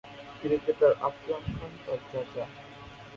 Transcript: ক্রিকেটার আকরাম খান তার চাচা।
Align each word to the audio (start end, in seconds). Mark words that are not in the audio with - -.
ক্রিকেটার 0.39 0.93
আকরাম 1.07 1.43
খান 1.51 1.71
তার 1.85 1.99
চাচা। 2.09 2.43